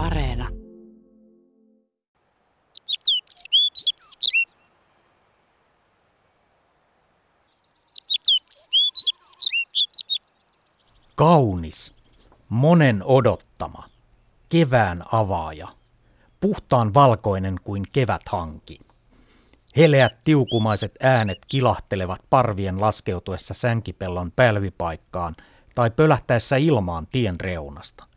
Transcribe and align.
Areena. 0.00 0.48
Kaunis, 11.14 11.94
monen 12.48 13.02
odottama, 13.04 13.84
kevään 14.48 15.04
avaaja, 15.12 15.68
puhtaan 16.40 16.94
valkoinen 16.94 17.56
kuin 17.64 17.84
keväthanki. 17.92 18.78
Heleät 19.76 20.20
tiukumaiset 20.24 20.92
äänet 21.02 21.38
kilahtelevat 21.48 22.20
parvien 22.30 22.80
laskeutuessa 22.80 23.54
sänkipellon 23.54 24.32
pälvipaikkaan 24.36 25.36
tai 25.74 25.90
pölähtäessä 25.90 26.56
ilmaan 26.56 27.06
tien 27.06 27.40
reunasta. 27.40 28.09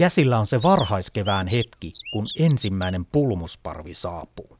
Käsillä 0.00 0.38
on 0.38 0.46
se 0.46 0.62
varhaiskevään 0.62 1.46
hetki, 1.46 1.92
kun 2.12 2.26
ensimmäinen 2.38 3.04
pulmusparvi 3.04 3.94
saapuu. 3.94 4.58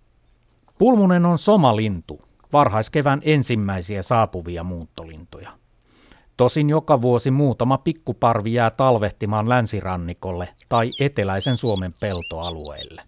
Pulmunen 0.79 1.27
on 1.27 1.39
somalintu, 1.39 2.21
varhaiskevään 2.53 3.21
ensimmäisiä 3.25 4.03
saapuvia 4.03 4.65
muuttolintuja. 4.65 5.51
Tosin 6.37 6.71
joka 6.71 7.03
vuosi 7.03 7.31
muutama 7.31 7.79
pikkuparvi 7.79 8.53
jää 8.53 8.71
talvehtimaan 8.71 9.49
länsirannikolle 9.49 10.49
tai 10.69 10.91
eteläisen 11.01 11.59
Suomen 11.59 11.93
peltoalueille. 12.01 13.03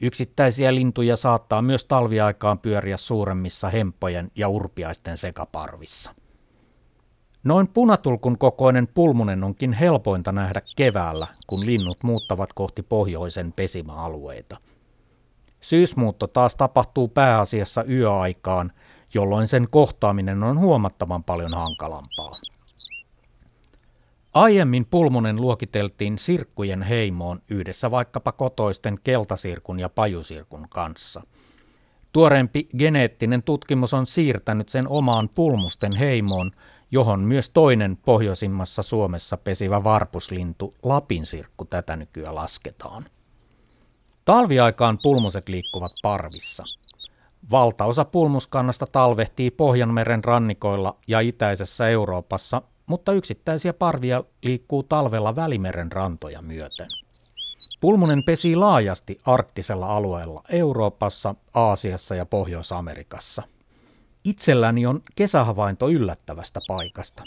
Yksittäisiä 0.00 0.74
lintuja 0.74 1.16
saattaa 1.16 1.62
myös 1.62 1.84
talviaikaan 1.84 2.58
pyöriä 2.58 2.96
suuremmissa 2.96 3.68
hemppojen 3.68 4.30
ja 4.36 4.48
urpiaisten 4.48 5.18
sekaparvissa. 5.18 6.14
Noin 7.44 7.68
punatulkun 7.68 8.38
kokoinen 8.38 8.88
pulmunen 8.94 9.44
onkin 9.44 9.72
helpointa 9.72 10.32
nähdä 10.32 10.62
keväällä, 10.76 11.26
kun 11.46 11.66
linnut 11.66 11.98
muuttavat 12.02 12.52
kohti 12.52 12.82
pohjoisen 12.82 13.52
pesimäalueita. 13.52 14.56
Syysmuutto 15.60 16.26
taas 16.26 16.56
tapahtuu 16.56 17.08
pääasiassa 17.08 17.84
yöaikaan, 17.84 18.72
jolloin 19.14 19.48
sen 19.48 19.66
kohtaaminen 19.70 20.42
on 20.42 20.58
huomattavan 20.58 21.24
paljon 21.24 21.54
hankalampaa. 21.54 22.36
Aiemmin 24.34 24.86
pulmunen 24.86 25.36
luokiteltiin 25.36 26.18
sirkkujen 26.18 26.82
heimoon 26.82 27.42
yhdessä 27.50 27.90
vaikkapa 27.90 28.32
kotoisten 28.32 28.98
keltasirkun 29.04 29.80
ja 29.80 29.88
pajusirkun 29.88 30.66
kanssa. 30.70 31.22
Tuoreempi 32.12 32.68
geneettinen 32.78 33.42
tutkimus 33.42 33.94
on 33.94 34.06
siirtänyt 34.06 34.68
sen 34.68 34.88
omaan 34.88 35.28
pulmusten 35.36 35.96
heimoon, 35.96 36.50
johon 36.90 37.20
myös 37.20 37.50
toinen 37.50 37.96
pohjoisimmassa 37.96 38.82
Suomessa 38.82 39.36
pesivä 39.36 39.84
varpuslintu, 39.84 40.74
lapinsirkku, 40.82 41.64
tätä 41.64 41.96
nykyään 41.96 42.34
lasketaan. 42.34 43.04
Talviaikaan 44.24 44.98
pulmuset 45.02 45.48
liikkuvat 45.48 45.92
parvissa. 46.02 46.64
Valtaosa 47.50 48.04
pulmuskannasta 48.04 48.86
talvehtii 48.86 49.50
Pohjanmeren 49.50 50.24
rannikoilla 50.24 50.96
ja 51.06 51.20
itäisessä 51.20 51.88
Euroopassa, 51.88 52.62
mutta 52.86 53.12
yksittäisiä 53.12 53.72
parvia 53.72 54.24
liikkuu 54.42 54.82
talvella 54.82 55.36
Välimeren 55.36 55.92
rantoja 55.92 56.42
myöten. 56.42 56.86
Pulmunen 57.80 58.22
pesii 58.22 58.56
laajasti 58.56 59.18
arktisella 59.24 59.96
alueella 59.96 60.42
Euroopassa, 60.48 61.34
Aasiassa 61.54 62.14
ja 62.14 62.26
Pohjois-Amerikassa. 62.26 63.42
Itselläni 64.24 64.86
on 64.86 65.02
kesähavainto 65.16 65.88
yllättävästä 65.88 66.60
paikasta. 66.68 67.22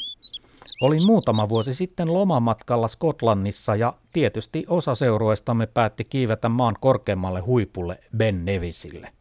Olin 0.81 1.06
muutama 1.06 1.50
vuosi 1.50 1.73
sitten 1.73 2.14
lomamatkalla 2.14 2.88
Skotlannissa 2.88 3.76
ja 3.76 3.94
tietysti 4.14 4.66
osa 4.67 4.95
seurueistamme 4.95 5.68
päätti 5.68 6.06
kiivetä 6.06 6.50
maan 6.50 6.75
korkeammalle 6.80 7.40
huipulle 7.40 8.00
Ben 8.18 8.45
Nevisille. 8.45 9.14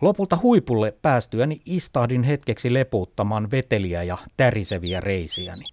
Lopulta 0.00 0.38
huipulle 0.42 0.94
päästyäni 1.02 1.60
istahdin 1.66 2.22
hetkeksi 2.22 2.74
lepuuttamaan 2.74 3.50
veteliä 3.50 4.02
ja 4.02 4.18
täriseviä 4.36 5.00
reisiäni. 5.00 5.64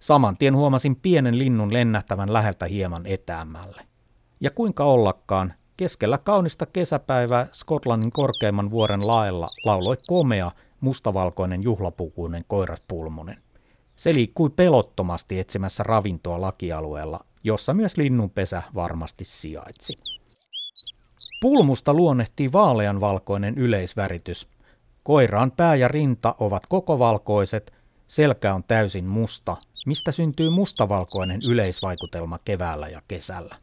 Saman 0.00 0.36
tien 0.36 0.56
huomasin 0.56 0.96
pienen 0.96 1.38
linnun 1.38 1.72
lennähtävän 1.72 2.32
läheltä 2.32 2.66
hieman 2.66 3.06
etäämmälle. 3.06 3.82
Ja 4.40 4.50
kuinka 4.50 4.84
ollakaan, 4.84 5.54
keskellä 5.78 6.18
kaunista 6.18 6.66
kesäpäivää 6.66 7.46
Skotlannin 7.52 8.12
korkeimman 8.12 8.70
vuoren 8.70 9.06
laella 9.06 9.48
lauloi 9.64 9.96
komea, 10.06 10.50
mustavalkoinen 10.80 11.62
juhlapukuinen 11.62 12.44
koiraspulmunen. 12.48 13.42
Se 13.96 14.14
liikkui 14.14 14.50
pelottomasti 14.50 15.38
etsimässä 15.38 15.82
ravintoa 15.82 16.40
lakialueella, 16.40 17.20
jossa 17.44 17.74
myös 17.74 17.96
linnunpesä 17.96 18.62
varmasti 18.74 19.24
sijaitsi. 19.24 19.98
Pulmusta 21.40 21.94
luonnehtii 21.94 22.52
vaaleanvalkoinen 22.52 23.58
yleisväritys. 23.58 24.48
Koiraan 25.02 25.50
pää 25.50 25.74
ja 25.74 25.88
rinta 25.88 26.34
ovat 26.40 26.62
koko 26.68 26.98
valkoiset, 26.98 27.72
selkä 28.06 28.54
on 28.54 28.64
täysin 28.64 29.04
musta, 29.04 29.56
mistä 29.86 30.12
syntyy 30.12 30.50
mustavalkoinen 30.50 31.40
yleisvaikutelma 31.42 32.38
keväällä 32.44 32.88
ja 32.88 33.02
kesällä. 33.08 33.56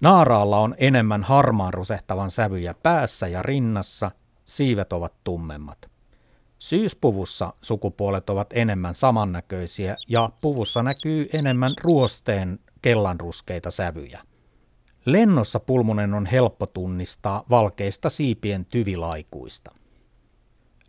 Naaraalla 0.00 0.58
on 0.58 0.74
enemmän 0.78 1.22
harmaan 1.22 1.74
rusehtavan 1.74 2.30
sävyjä 2.30 2.74
päässä 2.74 3.28
ja 3.28 3.42
rinnassa, 3.42 4.10
siivet 4.44 4.92
ovat 4.92 5.12
tummemmat. 5.24 5.90
Syyspuvussa 6.58 7.52
sukupuolet 7.62 8.30
ovat 8.30 8.52
enemmän 8.52 8.94
samannäköisiä 8.94 9.96
ja 10.08 10.30
puvussa 10.42 10.82
näkyy 10.82 11.26
enemmän 11.32 11.72
ruosteen 11.82 12.58
kellanruskeita 12.82 13.70
sävyjä. 13.70 14.22
Lennossa 15.04 15.60
pulmunen 15.60 16.14
on 16.14 16.26
helppo 16.26 16.66
tunnistaa 16.66 17.44
valkeista 17.50 18.10
siipien 18.10 18.64
tyvilaikuista. 18.64 19.70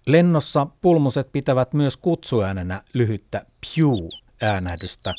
Lennossa 0.05 0.67
pulmuset 0.81 1.31
pitävät 1.31 1.73
myös 1.73 1.97
kutsuäänenä 1.97 2.83
lyhyttä 2.93 3.45
pew-äänähdystä. 3.61 5.13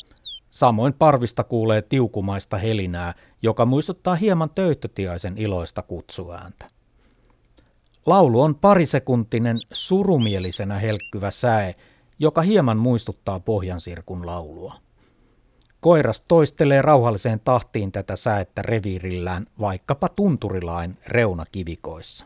Samoin 0.51 0.93
parvista 0.93 1.43
kuulee 1.43 1.81
tiukumaista 1.81 2.57
helinää, 2.57 3.13
joka 3.41 3.65
muistuttaa 3.65 4.15
hieman 4.15 4.49
töyttötiaisen 4.49 5.37
iloista 5.37 5.81
kutsuääntä. 5.81 6.65
Laulu 8.05 8.41
on 8.41 8.55
parisekuntinen 8.55 9.59
surumielisenä 9.71 10.79
helkkyvä 10.79 11.31
säe, 11.31 11.73
joka 12.19 12.41
hieman 12.41 12.77
muistuttaa 12.77 13.39
pohjansirkun 13.39 14.25
laulua. 14.25 14.73
Koiras 15.79 16.21
toistelee 16.21 16.81
rauhalliseen 16.81 17.39
tahtiin 17.39 17.91
tätä 17.91 18.15
säettä 18.15 18.61
reviirillään 18.61 19.45
vaikkapa 19.59 20.09
tunturilain 20.09 20.97
reunakivikoissa. 21.07 22.25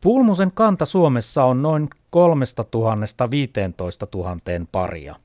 Pulmusen 0.00 0.52
kanta 0.52 0.86
Suomessa 0.86 1.44
on 1.44 1.62
noin 1.62 1.88
3000 2.10 3.30
15 3.30 4.06
000 4.14 4.36
paria. 4.72 5.16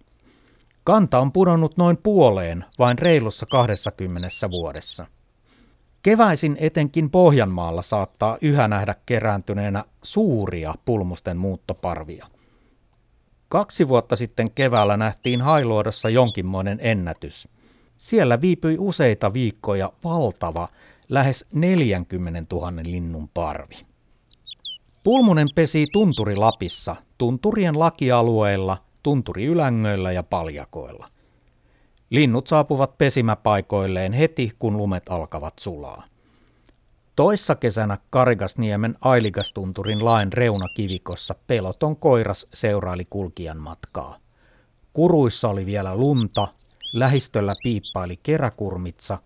Kanta 0.88 1.20
on 1.20 1.32
pudonnut 1.32 1.78
noin 1.78 1.98
puoleen 1.98 2.66
vain 2.80 3.00
reilussa 3.00 3.46
20 3.46 4.28
vuodessa. 4.52 5.06
Keväisin 6.04 6.58
etenkin 6.60 7.10
Pohjanmaalla 7.10 7.82
saattaa 7.82 8.38
yhä 8.42 8.68
nähdä 8.68 8.96
kerääntyneenä 9.06 9.84
suuria 10.04 10.76
pulmusten 10.86 11.38
muuttoparvia. 11.38 12.28
Kaksi 13.50 13.88
vuotta 13.88 14.16
sitten 14.16 14.52
keväällä 14.52 14.98
nähtiin 14.98 15.42
Hailuodossa 15.42 16.10
jonkinmoinen 16.10 16.80
ennätys. 16.82 17.48
Siellä 17.98 18.42
viipyi 18.42 18.76
useita 18.80 19.34
viikkoja 19.34 19.94
valtava, 20.04 20.68
lähes 21.10 21.46
40 21.54 22.56
000 22.56 22.72
linnun 22.84 23.30
parvi. 23.34 23.76
Pulmunen 25.04 25.48
pesi 25.56 25.88
Tunturi 25.94 26.36
Lapissa, 26.36 26.96
tunturien 27.18 27.80
lakialueilla, 27.80 28.87
tunturiylängöillä 29.08 30.12
ja 30.12 30.24
paljakoilla. 30.24 31.08
Linnut 32.10 32.48
saapuvat 32.48 32.98
pesimäpaikoilleen 32.98 34.14
heti, 34.14 34.52
kun 34.60 34.78
lumet 34.78 35.04
alkavat 35.10 35.60
sulaa. 35.60 36.04
Toissa 37.16 37.56
kesänä 37.56 37.98
Karigasniemen 38.10 38.96
Ailigastunturin 39.02 40.06
lain 40.06 40.34
reunakivikossa 40.34 41.36
peloton 41.48 41.96
koiras 41.96 42.48
seuraili 42.54 43.06
kulkijan 43.10 43.58
matkaa. 43.58 44.18
Kuruissa 44.94 45.50
oli 45.50 45.66
vielä 45.66 45.96
lunta, 45.96 46.48
lähistöllä 46.94 47.54
piippaili 47.64 48.18
keräkurmitsa, 48.18 49.18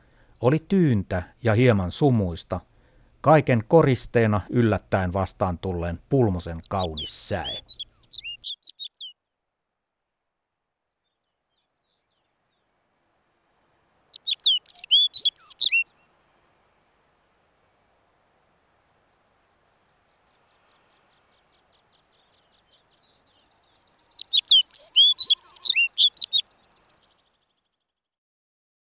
oli 0.42 0.66
tyyntä 0.68 1.24
ja 1.44 1.54
hieman 1.54 1.92
sumuista, 1.92 2.60
kaiken 3.22 3.64
koristeena 3.68 4.42
yllättäen 4.50 5.14
vastaan 5.14 5.58
tulleen 5.58 6.00
pulmosen 6.10 6.60
kaunis 6.70 7.30
säe. 7.30 7.71